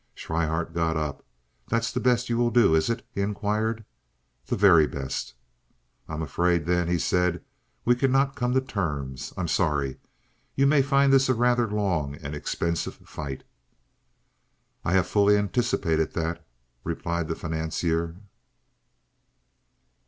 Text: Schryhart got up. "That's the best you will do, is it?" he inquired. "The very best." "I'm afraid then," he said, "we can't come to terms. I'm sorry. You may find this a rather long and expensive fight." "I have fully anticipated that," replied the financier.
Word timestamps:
Schryhart 0.15 0.73
got 0.73 0.97
up. 0.97 1.23
"That's 1.67 1.91
the 1.91 1.99
best 1.99 2.27
you 2.27 2.35
will 2.35 2.49
do, 2.49 2.73
is 2.73 2.89
it?" 2.89 3.05
he 3.13 3.21
inquired. 3.21 3.85
"The 4.47 4.55
very 4.57 4.87
best." 4.87 5.35
"I'm 6.09 6.23
afraid 6.23 6.65
then," 6.65 6.87
he 6.87 6.97
said, 6.97 7.43
"we 7.85 7.93
can't 7.93 8.35
come 8.35 8.55
to 8.55 8.61
terms. 8.61 9.31
I'm 9.37 9.47
sorry. 9.47 9.99
You 10.55 10.65
may 10.65 10.81
find 10.81 11.13
this 11.13 11.29
a 11.29 11.35
rather 11.35 11.69
long 11.69 12.15
and 12.15 12.33
expensive 12.33 12.95
fight." 12.95 13.43
"I 14.83 14.93
have 14.93 15.05
fully 15.05 15.37
anticipated 15.37 16.13
that," 16.13 16.47
replied 16.83 17.27
the 17.27 17.35
financier. 17.35 18.15